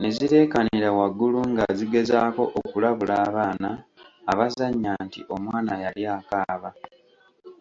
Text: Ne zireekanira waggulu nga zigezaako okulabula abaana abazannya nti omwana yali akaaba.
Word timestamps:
Ne 0.00 0.08
zireekanira 0.16 0.88
waggulu 0.98 1.38
nga 1.50 1.64
zigezaako 1.78 2.42
okulabula 2.60 3.14
abaana 3.26 3.70
abazannya 4.30 4.92
nti 5.04 5.20
omwana 5.34 5.72
yali 5.84 6.02
akaaba. 6.16 6.70